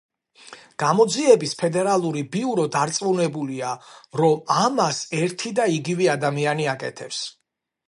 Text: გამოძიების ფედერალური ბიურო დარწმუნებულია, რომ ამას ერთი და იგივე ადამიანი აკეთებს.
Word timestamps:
გამოძიების 0.83 1.51
ფედერალური 1.59 2.23
ბიურო 2.37 2.65
დარწმუნებულია, 2.77 3.75
რომ 4.23 4.57
ამას 4.65 5.05
ერთი 5.21 5.55
და 5.63 5.71
იგივე 5.77 6.11
ადამიანი 6.19 6.69
აკეთებს. 6.77 7.25